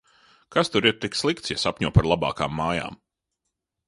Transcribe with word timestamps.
Kas 0.53 0.69
tur 0.75 0.85
ir 0.91 0.95
tik 1.03 1.17
slikts, 1.19 1.51
ja 1.53 1.57
sapņo 1.65 1.91
par 1.97 2.09
labākām 2.13 2.57
mājām? 2.61 2.97